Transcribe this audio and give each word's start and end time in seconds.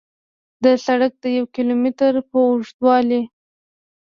د 0.63 0.65
سړک 0.85 1.11
د 1.23 1.25
یو 1.37 1.45
کیلو 1.55 1.73
متر 1.83 2.13
په 2.29 2.37
اوږدوالي 2.47 3.21